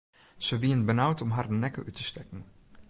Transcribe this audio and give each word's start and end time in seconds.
Se 0.39 0.59
wienen 0.59 0.85
benaud 0.85 1.21
om 1.21 1.33
harren 1.37 1.59
nekke 1.65 1.81
út 1.87 1.95
te 1.97 2.03
stekken. 2.09 2.41